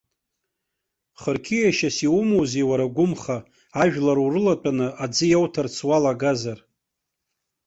Хырқьиашьас 1.21 1.97
иумоузеи 2.05 2.67
уара 2.69 2.85
агәымха, 2.89 3.37
ажәлар 3.81 4.17
урылатәаны 4.25 4.87
аӡы 5.03 5.25
иауҭарц 5.27 5.75
уалагазар. 5.87 6.59